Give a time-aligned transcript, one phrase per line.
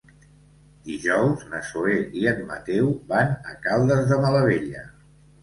[0.87, 4.85] Dijous na Zoè i en Mateu van a Caldes de Malavella.